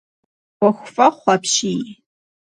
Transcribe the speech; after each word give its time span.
Ӏуэху 0.57 0.87
фӏэхъу 0.93 1.29
апщий. 1.33 1.83